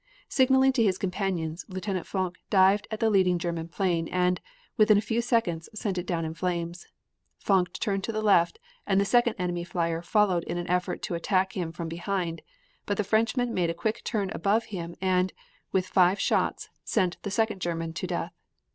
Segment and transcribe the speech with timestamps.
[0.27, 4.41] Signaling to his companions, Lieutenant Fonck dived at the leading German plane and,
[4.75, 6.87] with a few shots sent it down in flames.
[7.37, 11.13] Fonck turned to the left, and the second enemy flier followed in an effort to
[11.13, 12.41] attack him from behind,
[12.87, 15.33] but the Frenchman made a quick turn above him and,
[15.71, 18.33] with five shots, sent the second German to death.